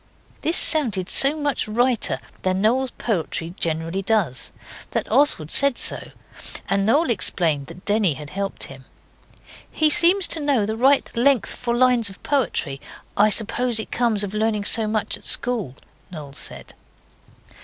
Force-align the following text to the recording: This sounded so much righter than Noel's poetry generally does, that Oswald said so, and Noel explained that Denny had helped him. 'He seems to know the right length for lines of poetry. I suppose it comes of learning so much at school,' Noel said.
This 0.41 0.57
sounded 0.57 1.11
so 1.11 1.37
much 1.37 1.67
righter 1.67 2.19
than 2.41 2.59
Noel's 2.59 2.89
poetry 2.89 3.53
generally 3.59 4.01
does, 4.01 4.51
that 4.89 5.05
Oswald 5.11 5.51
said 5.51 5.77
so, 5.77 6.09
and 6.67 6.87
Noel 6.87 7.11
explained 7.11 7.67
that 7.67 7.85
Denny 7.85 8.15
had 8.15 8.31
helped 8.31 8.63
him. 8.63 8.85
'He 9.69 9.91
seems 9.91 10.27
to 10.29 10.39
know 10.39 10.65
the 10.65 10.75
right 10.75 11.15
length 11.15 11.53
for 11.53 11.75
lines 11.75 12.09
of 12.09 12.23
poetry. 12.23 12.81
I 13.15 13.29
suppose 13.29 13.79
it 13.79 13.91
comes 13.91 14.23
of 14.23 14.33
learning 14.33 14.65
so 14.65 14.87
much 14.87 15.17
at 15.17 15.23
school,' 15.23 15.75
Noel 16.09 16.33
said. 16.33 16.73